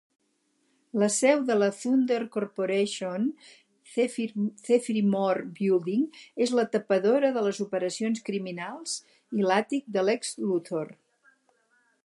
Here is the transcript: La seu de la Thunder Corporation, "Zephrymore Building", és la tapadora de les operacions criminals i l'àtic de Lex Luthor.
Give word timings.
La 1.01 1.07
seu 1.15 1.41
de 1.49 1.57
la 1.57 1.65
Thunder 1.79 2.17
Corporation, 2.35 3.27
"Zephrymore 3.95 5.45
Building", 5.59 6.07
és 6.47 6.53
la 6.61 6.65
tapadora 6.77 7.31
de 7.37 7.43
les 7.49 7.59
operacions 7.67 8.25
criminals 8.31 8.95
i 9.41 9.47
l'àtic 9.51 9.93
de 9.99 10.05
Lex 10.09 10.33
Luthor. 10.47 10.91